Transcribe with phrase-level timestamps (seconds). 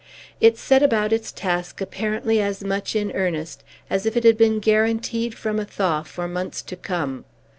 [0.39, 4.57] It set about its task apparently as much in earnest as if it had been
[4.59, 7.23] guaranteed from a thaw for months to come.